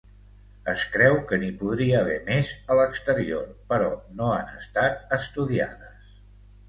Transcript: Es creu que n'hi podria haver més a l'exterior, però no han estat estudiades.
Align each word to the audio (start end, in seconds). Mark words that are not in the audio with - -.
Es 0.71 0.85
creu 0.93 1.17
que 1.31 1.37
n'hi 1.43 1.49
podria 1.59 1.99
haver 1.99 2.17
més 2.29 2.53
a 2.75 2.77
l'exterior, 2.79 3.45
però 3.75 3.91
no 4.23 4.31
han 4.39 4.51
estat 4.63 5.15
estudiades. 5.23 6.21